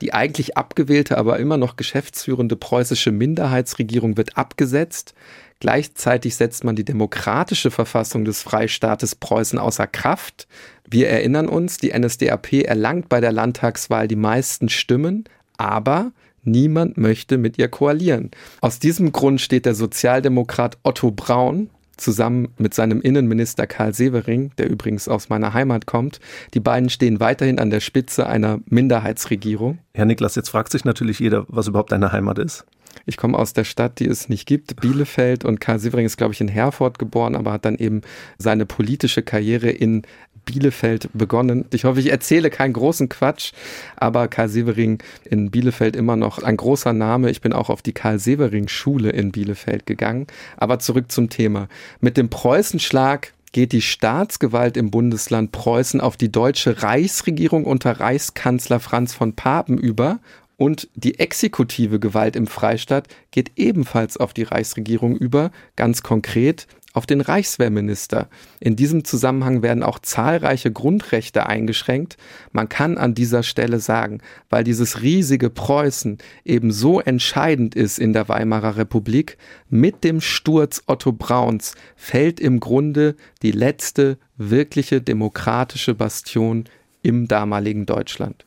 [0.02, 5.14] Die eigentlich abgewählte, aber immer noch geschäftsführende preußische Minderheitsregierung wird abgesetzt.
[5.62, 10.48] Gleichzeitig setzt man die demokratische Verfassung des Freistaates Preußen außer Kraft.
[10.90, 15.26] Wir erinnern uns, die NSDAP erlangt bei der Landtagswahl die meisten Stimmen,
[15.58, 18.32] aber niemand möchte mit ihr koalieren.
[18.60, 21.70] Aus diesem Grund steht der Sozialdemokrat Otto Braun
[22.02, 26.20] zusammen mit seinem Innenminister Karl Severing, der übrigens aus meiner Heimat kommt.
[26.54, 29.80] Die beiden stehen weiterhin an der Spitze einer Minderheitsregierung.
[29.94, 32.66] Herr Niklas, jetzt fragt sich natürlich jeder, was überhaupt eine Heimat ist.
[33.06, 35.46] Ich komme aus der Stadt, die es nicht gibt, Bielefeld.
[35.46, 38.02] Und Karl Sievering ist, glaube ich, in Herford geboren, aber hat dann eben
[38.38, 40.04] seine politische Karriere in
[40.52, 41.66] Bielefeld begonnen.
[41.72, 43.54] Ich hoffe, ich erzähle keinen großen Quatsch,
[43.96, 47.30] aber Karl Severing in Bielefeld immer noch ein großer Name.
[47.30, 50.28] Ich bin auch auf die Karl Severing Schule in Bielefeld gegangen.
[50.58, 51.70] Aber zurück zum Thema.
[52.02, 58.80] Mit dem Preußenschlag geht die Staatsgewalt im Bundesland Preußen auf die deutsche Reichsregierung unter Reichskanzler
[58.80, 60.20] Franz von Papen über
[60.62, 67.06] und die exekutive Gewalt im Freistaat geht ebenfalls auf die Reichsregierung über, ganz konkret auf
[67.06, 68.30] den Reichswehrminister.
[68.60, 72.18] In diesem Zusammenhang werden auch zahlreiche Grundrechte eingeschränkt.
[72.52, 78.14] Man kann an dieser Stelle sagen, weil dieses riesige Preußen eben so entscheidend ist in
[78.14, 79.38] der Weimarer Republik,
[79.70, 86.66] mit dem Sturz Otto Brauns fällt im Grunde die letzte wirkliche demokratische Bastion
[87.04, 88.46] im damaligen Deutschland.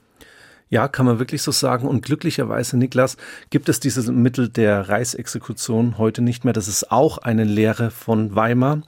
[0.74, 1.86] Ja, kann man wirklich so sagen.
[1.86, 3.16] Und glücklicherweise, Niklas,
[3.48, 6.52] gibt es dieses Mittel der Reichsexekution heute nicht mehr.
[6.52, 8.82] Das ist auch eine Lehre von Weimar.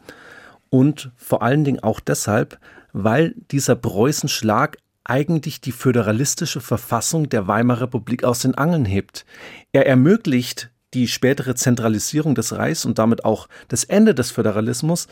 [0.69, 2.59] Und vor allen Dingen auch deshalb,
[2.93, 9.25] weil dieser Preußenschlag eigentlich die föderalistische Verfassung der Weimarer Republik aus den Angeln hebt.
[9.71, 15.07] Er ermöglicht die spätere Zentralisierung des Reichs und damit auch das Ende des Föderalismus,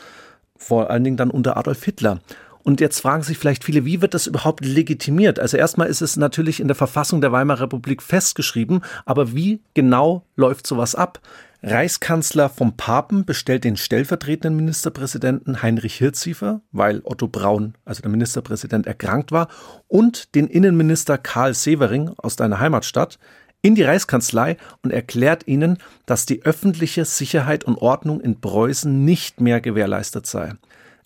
[0.57, 2.19] vor allen Dingen dann unter Adolf Hitler.
[2.65, 5.39] Und jetzt fragen sich vielleicht viele, wie wird das überhaupt legitimiert?
[5.39, 10.25] Also erstmal ist es natürlich in der Verfassung der Weimarer Republik festgeschrieben, aber wie genau
[10.35, 11.19] läuft sowas ab?
[11.61, 18.87] Reichskanzler vom Papen bestellt den stellvertretenden Ministerpräsidenten Heinrich Hirziefer, weil Otto Braun, also der Ministerpräsident,
[18.87, 19.47] erkrankt war,
[19.87, 23.19] und den Innenminister Karl Severing aus deiner Heimatstadt
[23.61, 29.39] in die Reichskanzlei und erklärt ihnen, dass die öffentliche Sicherheit und Ordnung in Preußen nicht
[29.39, 30.53] mehr gewährleistet sei.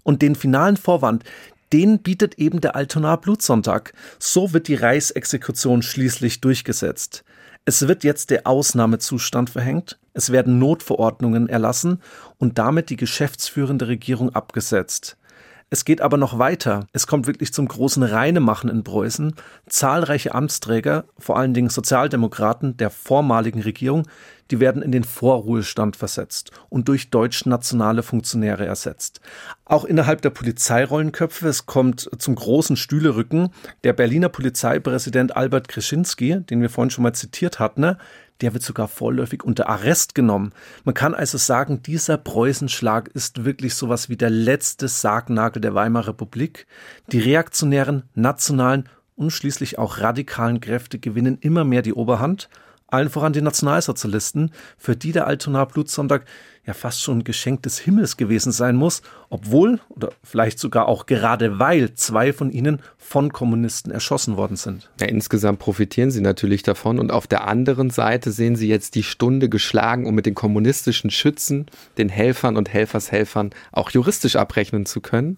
[0.09, 1.23] Und den finalen Vorwand,
[1.71, 3.93] den bietet eben der Altonaer Blutsonntag.
[4.17, 7.23] So wird die Reichsexekution schließlich durchgesetzt.
[7.65, 12.01] Es wird jetzt der Ausnahmezustand verhängt, es werden Notverordnungen erlassen
[12.39, 15.15] und damit die geschäftsführende Regierung abgesetzt.
[15.71, 16.87] Es geht aber noch weiter.
[16.93, 19.35] Es kommt wirklich zum großen Reinemachen in Preußen.
[19.67, 24.07] Zahlreiche Amtsträger, vor allen Dingen Sozialdemokraten der vormaligen Regierung,
[24.49, 29.21] die werden in den Vorruhestand versetzt und durch deutsch-nationale Funktionäre ersetzt.
[29.65, 33.49] Auch innerhalb der Polizeirollenköpfe, es kommt zum großen Stühlerücken.
[33.83, 37.95] Der Berliner Polizeipräsident Albert Kreschinski, den wir vorhin schon mal zitiert hatten,
[38.41, 40.53] der wird sogar vorläufig unter Arrest genommen.
[40.83, 46.09] Man kann also sagen, dieser Preußenschlag ist wirklich sowas wie der letzte Sargnagel der Weimarer
[46.09, 46.67] Republik.
[47.11, 52.49] Die reaktionären, nationalen und schließlich auch radikalen Kräfte gewinnen immer mehr die Oberhand
[52.91, 56.25] allen voran die Nationalsozialisten, für die der Altonaer Blutsonntag
[56.65, 61.07] ja fast schon ein Geschenk des Himmels gewesen sein muss, obwohl oder vielleicht sogar auch
[61.07, 64.89] gerade weil zwei von ihnen von Kommunisten erschossen worden sind.
[64.99, 69.03] Ja, insgesamt profitieren sie natürlich davon und auf der anderen Seite sehen sie jetzt die
[69.03, 71.65] Stunde geschlagen, um mit den kommunistischen Schützen,
[71.97, 75.37] den Helfern und Helfershelfern auch juristisch abrechnen zu können.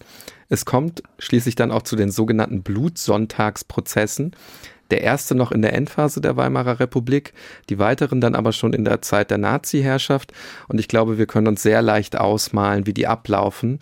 [0.50, 4.36] Es kommt schließlich dann auch zu den sogenannten Blutsonntagsprozessen.
[4.92, 7.34] Der erste noch in der Endphase der Weimarer Republik,
[7.70, 10.34] die weiteren dann aber schon in der Zeit der Nazi-Herrschaft.
[10.68, 13.80] Und ich glaube, wir können uns sehr leicht ausmalen, wie die ablaufen.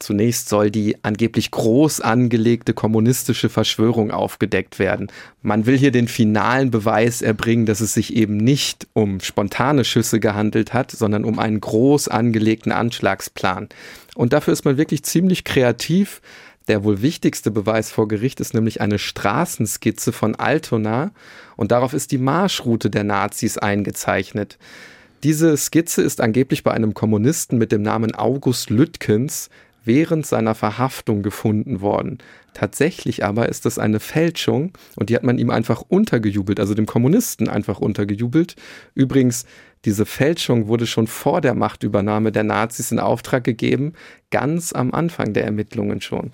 [0.00, 5.12] Zunächst soll die angeblich groß angelegte kommunistische Verschwörung aufgedeckt werden.
[5.42, 10.18] Man will hier den finalen Beweis erbringen, dass es sich eben nicht um spontane Schüsse
[10.18, 13.68] gehandelt hat, sondern um einen groß angelegten Anschlagsplan.
[14.14, 16.22] Und dafür ist man wirklich ziemlich kreativ.
[16.70, 21.10] Der wohl wichtigste Beweis vor Gericht ist nämlich eine Straßenskizze von Altona
[21.56, 24.56] und darauf ist die Marschroute der Nazis eingezeichnet.
[25.24, 29.50] Diese Skizze ist angeblich bei einem Kommunisten mit dem Namen August Lütkens
[29.84, 32.18] während seiner Verhaftung gefunden worden.
[32.54, 36.86] Tatsächlich aber ist das eine Fälschung und die hat man ihm einfach untergejubelt, also dem
[36.86, 38.54] Kommunisten einfach untergejubelt.
[38.94, 39.44] Übrigens,
[39.84, 43.94] diese Fälschung wurde schon vor der Machtübernahme der Nazis in Auftrag gegeben,
[44.30, 46.32] ganz am Anfang der Ermittlungen schon.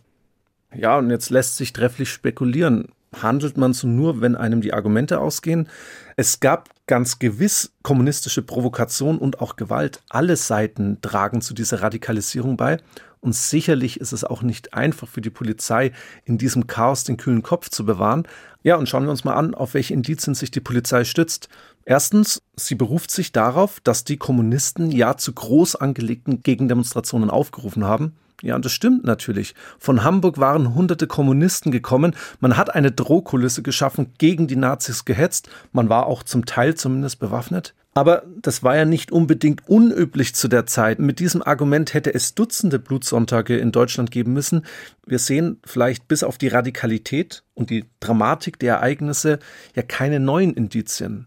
[0.79, 2.89] Ja, und jetzt lässt sich trefflich spekulieren.
[3.23, 5.69] Handelt man so nur, wenn einem die Argumente ausgehen?
[6.17, 10.03] Es gab ganz gewiss kommunistische Provokation und auch Gewalt.
[10.11, 12.79] Alle Seiten tragen zu dieser Radikalisierung bei.
[13.21, 15.93] Und sicherlich ist es auch nicht einfach für die Polizei,
[16.25, 18.29] in diesem Chaos den kühlen Kopf zu bewahren.
[18.62, 21.49] Ja, und schauen wir uns mal an, auf welche Indizien sich die Polizei stützt.
[21.85, 28.15] Erstens, sie beruft sich darauf, dass die Kommunisten ja zu groß angelegten Gegendemonstrationen aufgerufen haben.
[28.42, 29.55] Ja, und das stimmt natürlich.
[29.79, 32.14] Von Hamburg waren hunderte Kommunisten gekommen.
[32.40, 35.49] Man hat eine Drohkulisse geschaffen, gegen die Nazis gehetzt.
[35.72, 37.75] Man war auch zum Teil zumindest bewaffnet.
[37.94, 40.99] Aber das war ja nicht unbedingt unüblich zu der Zeit.
[40.99, 44.66] Mit diesem Argument hätte es Dutzende Blutsonntage in Deutschland geben müssen.
[45.07, 49.38] Wir sehen vielleicht bis auf die Radikalität und die Dramatik der Ereignisse
[49.75, 51.27] ja keine neuen Indizien.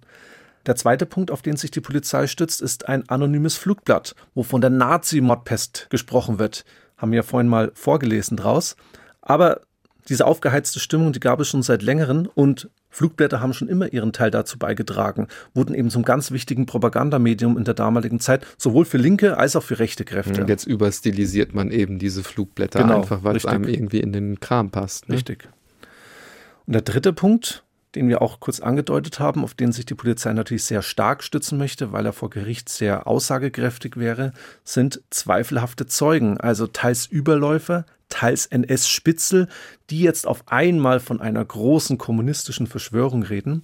[0.68, 4.62] Der zweite Punkt, auf den sich die Polizei stützt, ist ein anonymes Flugblatt, wo von
[4.62, 6.66] der Nazi-Mordpest gesprochen wird
[7.00, 8.76] haben wir ja vorhin mal vorgelesen draus.
[9.22, 9.62] Aber
[10.08, 14.14] diese aufgeheizte Stimmung, die gab es schon seit längerem und Flugblätter haben schon immer ihren
[14.14, 18.98] Teil dazu beigetragen, wurden eben zum ganz wichtigen Propagandamedium in der damaligen Zeit, sowohl für
[18.98, 20.42] linke als auch für rechte Kräfte.
[20.42, 24.40] Und jetzt überstilisiert man eben diese Flugblätter genau, einfach, weil es einem irgendwie in den
[24.40, 25.08] Kram passt.
[25.08, 25.16] Ne?
[25.16, 25.48] Richtig.
[26.66, 27.64] Und der dritte Punkt,
[28.00, 31.58] den wir auch kurz angedeutet haben, auf den sich die Polizei natürlich sehr stark stützen
[31.58, 34.32] möchte, weil er vor Gericht sehr aussagekräftig wäre,
[34.64, 39.50] sind zweifelhafte Zeugen, also teils Überläufer, teils NS-Spitzel,
[39.90, 43.64] die jetzt auf einmal von einer großen kommunistischen Verschwörung reden.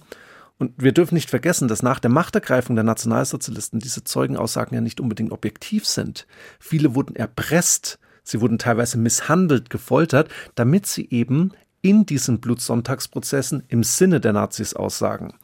[0.58, 5.00] Und wir dürfen nicht vergessen, dass nach der Machtergreifung der Nationalsozialisten diese Zeugenaussagen ja nicht
[5.00, 6.26] unbedingt objektiv sind.
[6.60, 11.52] Viele wurden erpresst, sie wurden teilweise misshandelt, gefoltert, damit sie eben
[11.86, 15.34] in diesen Blutsonntagsprozessen im Sinne der Nazis aussagen.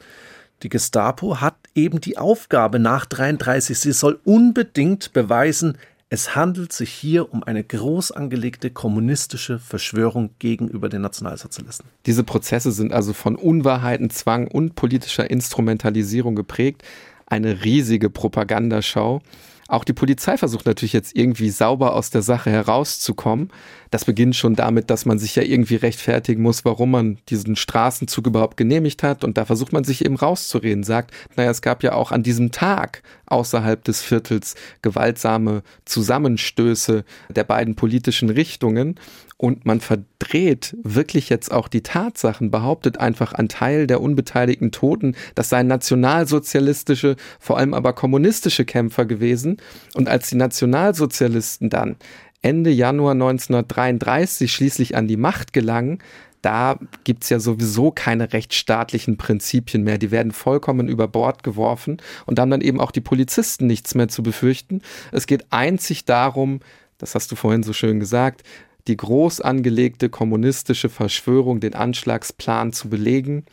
[0.65, 5.79] Die Gestapo hat eben die Aufgabe nach 33, sie soll unbedingt beweisen,
[6.11, 11.87] es handelt sich hier um eine groß angelegte kommunistische Verschwörung gegenüber den Nationalsozialisten.
[12.07, 16.83] Diese Prozesse sind also von Unwahrheiten, Zwang und politischer Instrumentalisierung geprägt.
[17.25, 19.23] Eine riesige Propagandaschau.
[19.69, 23.49] Auch die Polizei versucht natürlich jetzt irgendwie sauber aus der Sache herauszukommen.
[23.93, 28.27] Das beginnt schon damit, dass man sich ja irgendwie rechtfertigen muss, warum man diesen Straßenzug
[28.27, 29.23] überhaupt genehmigt hat.
[29.23, 32.53] Und da versucht man sich eben rauszureden, sagt, naja, es gab ja auch an diesem
[32.53, 38.99] Tag außerhalb des Viertels gewaltsame Zusammenstöße der beiden politischen Richtungen.
[39.37, 45.17] Und man verdreht wirklich jetzt auch die Tatsachen, behauptet einfach ein Teil der unbeteiligten Toten,
[45.35, 49.59] das seien nationalsozialistische, vor allem aber kommunistische Kämpfer gewesen.
[49.93, 51.97] Und als die Nationalsozialisten dann
[52.43, 55.99] Ende Januar 1933 schließlich an die Macht gelangen,
[56.43, 59.97] da gibt's ja sowieso keine rechtsstaatlichen Prinzipien mehr.
[59.97, 64.09] Die werden vollkommen über Bord geworfen und dann dann eben auch die Polizisten nichts mehr
[64.09, 64.83] zu befürchten.
[65.13, 66.59] Es geht einzig darum,
[66.99, 68.43] das hast du vorhin so schön gesagt,
[68.89, 73.45] die groß angelegte kommunistische Verschwörung, den Anschlagsplan zu belegen.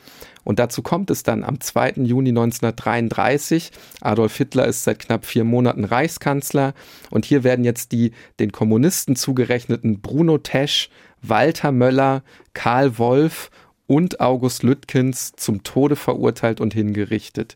[0.43, 1.93] Und dazu kommt es dann am 2.
[1.97, 3.71] Juni 1933.
[4.01, 6.73] Adolf Hitler ist seit knapp vier Monaten Reichskanzler.
[7.11, 10.89] Und hier werden jetzt die den Kommunisten zugerechneten Bruno Tesch,
[11.21, 12.23] Walter Möller,
[12.53, 13.51] Karl Wolf
[13.85, 17.55] und August Lütkens zum Tode verurteilt und hingerichtet.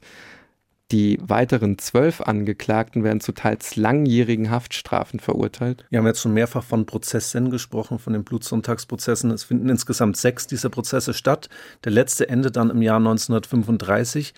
[0.93, 5.85] Die weiteren zwölf Angeklagten werden zu teils langjährigen Haftstrafen verurteilt.
[5.89, 9.31] Wir haben jetzt schon mehrfach von Prozessen gesprochen, von den Blutsonntagsprozessen.
[9.31, 11.49] Es finden insgesamt sechs dieser Prozesse statt.
[11.83, 14.35] Der letzte endet dann im Jahr 1935.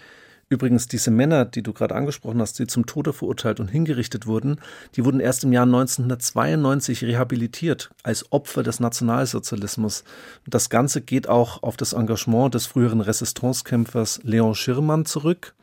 [0.48, 4.62] Übrigens, diese Männer, die du gerade angesprochen hast, die zum Tode verurteilt und hingerichtet wurden,
[4.96, 10.06] die wurden erst im Jahr 1992 rehabilitiert als Opfer des Nationalsozialismus.
[10.48, 15.54] Das Ganze geht auch auf das Engagement des früheren Resistancekämpfers Leon Schirmann zurück.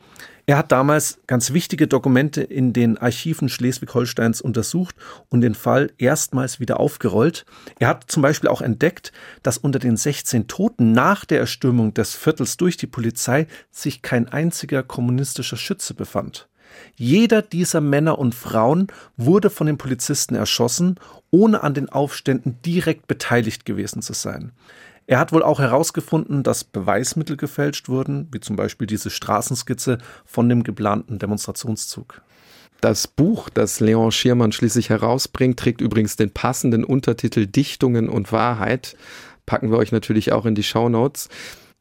[0.52, 4.94] Er hat damals ganz wichtige Dokumente in den Archiven Schleswig-Holsteins untersucht
[5.30, 7.46] und den Fall erstmals wieder aufgerollt.
[7.78, 12.14] Er hat zum Beispiel auch entdeckt, dass unter den 16 Toten nach der Erstürmung des
[12.14, 16.50] Viertels durch die Polizei sich kein einziger kommunistischer Schütze befand.
[16.96, 20.96] Jeder dieser Männer und Frauen wurde von den Polizisten erschossen,
[21.30, 24.52] ohne an den Aufständen direkt beteiligt gewesen zu sein.
[25.06, 30.48] Er hat wohl auch herausgefunden, dass Beweismittel gefälscht wurden, wie zum Beispiel diese Straßenskizze von
[30.48, 32.22] dem geplanten Demonstrationszug.
[32.80, 38.96] Das Buch, das Leon Schirmann schließlich herausbringt, trägt übrigens den passenden Untertitel Dichtungen und Wahrheit.
[39.46, 41.28] Packen wir euch natürlich auch in die Show Notes.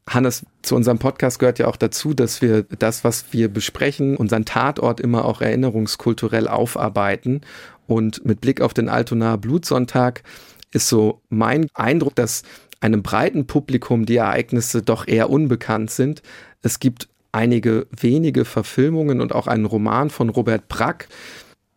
[0.07, 4.45] Hannes, zu unserem Podcast gehört ja auch dazu, dass wir das, was wir besprechen, unseren
[4.45, 7.41] Tatort immer auch erinnerungskulturell aufarbeiten.
[7.87, 10.23] Und mit Blick auf den Altonaer Blutsonntag
[10.71, 12.43] ist so mein Eindruck, dass
[12.81, 16.21] einem breiten Publikum die Ereignisse doch eher unbekannt sind.
[16.61, 21.07] Es gibt einige wenige Verfilmungen und auch einen Roman von Robert Brack.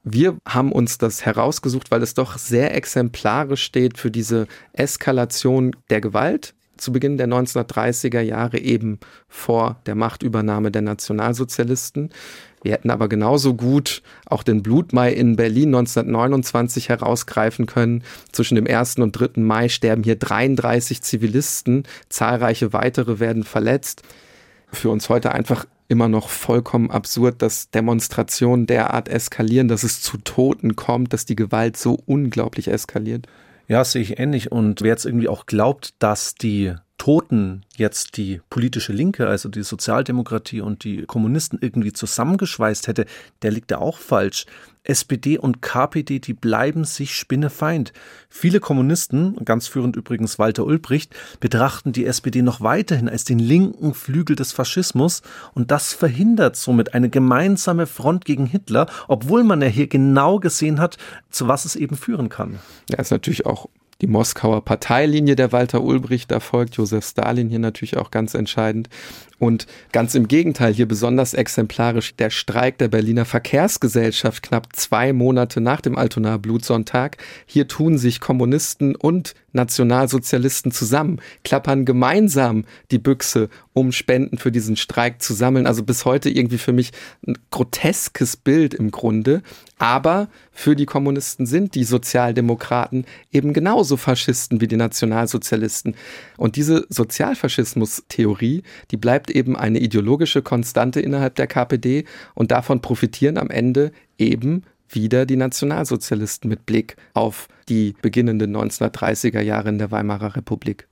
[0.02, 6.00] Wir haben uns das herausgesucht, weil es doch sehr exemplarisch steht für diese Eskalation der
[6.00, 8.98] Gewalt zu Beginn der 1930er Jahre eben
[9.28, 12.10] vor der Machtübernahme der Nationalsozialisten.
[12.62, 18.02] Wir hätten aber genauso gut auch den Blutmai in Berlin 1929 herausgreifen können.
[18.32, 18.96] Zwischen dem 1.
[18.96, 19.42] und 3.
[19.42, 24.02] Mai sterben hier 33 Zivilisten, zahlreiche weitere werden verletzt.
[24.72, 30.16] Für uns heute einfach immer noch vollkommen absurd, dass Demonstrationen derart eskalieren, dass es zu
[30.16, 33.26] Toten kommt, dass die Gewalt so unglaublich eskaliert.
[33.66, 34.52] Ja, sehe ich ähnlich.
[34.52, 36.74] Und wer jetzt irgendwie auch glaubt, dass die
[37.04, 43.04] Toten jetzt die politische Linke, also die Sozialdemokratie und die Kommunisten irgendwie zusammengeschweißt hätte,
[43.42, 44.46] der liegt da auch falsch.
[44.84, 47.92] SPD und KPD, die bleiben sich spinnefeind.
[48.30, 53.92] Viele Kommunisten, ganz führend übrigens Walter Ulbricht, betrachten die SPD noch weiterhin als den linken
[53.92, 55.20] Flügel des Faschismus
[55.52, 60.80] und das verhindert somit eine gemeinsame Front gegen Hitler, obwohl man ja hier genau gesehen
[60.80, 60.96] hat,
[61.28, 62.60] zu was es eben führen kann.
[62.88, 63.68] Ja, ist natürlich auch
[64.04, 68.90] die Moskauer Parteilinie der Walter Ulbricht, da folgt Josef Stalin hier natürlich auch ganz entscheidend.
[69.38, 75.62] Und ganz im Gegenteil, hier besonders exemplarisch der Streik der Berliner Verkehrsgesellschaft knapp zwei Monate
[75.62, 77.16] nach dem Altonaer Blutsonntag.
[77.46, 84.76] Hier tun sich Kommunisten und Nationalsozialisten zusammen, klappern gemeinsam die Büchse, um Spenden für diesen
[84.76, 85.66] Streik zu sammeln.
[85.66, 86.92] Also bis heute irgendwie für mich
[87.26, 89.42] ein groteskes Bild im Grunde.
[89.78, 95.96] Aber für die Kommunisten sind die Sozialdemokraten eben genauso Faschisten wie die Nationalsozialisten.
[96.36, 98.62] Und diese Sozialfaschismus-Theorie,
[98.92, 102.04] die bleibt eben eine ideologische Konstante innerhalb der KPD
[102.34, 109.40] und davon profitieren am Ende eben wieder die Nationalsozialisten mit Blick auf die beginnenden 1930er
[109.40, 110.86] Jahre in der Weimarer Republik.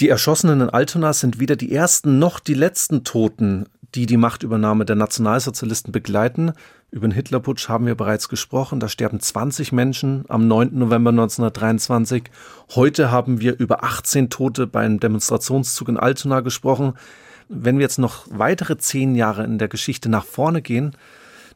[0.00, 4.84] Die Erschossenen in Altona sind weder die ersten noch die letzten Toten, die die Machtübernahme
[4.84, 6.52] der Nationalsozialisten begleiten.
[6.90, 8.80] Über den Hitlerputsch haben wir bereits gesprochen.
[8.80, 10.70] Da sterben 20 Menschen am 9.
[10.72, 12.24] November 1923.
[12.74, 16.94] Heute haben wir über 18 Tote beim Demonstrationszug in Altona gesprochen.
[17.48, 20.96] Wenn wir jetzt noch weitere zehn Jahre in der Geschichte nach vorne gehen,